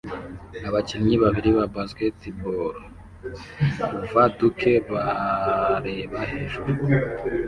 Abakinnyi 0.67 1.15
babiri 1.23 1.49
ba 1.57 1.65
basketball 1.75 2.75
kuva 4.01 4.21
duke 4.37 4.73
bareba 4.91 6.17
hejuru 6.31 6.71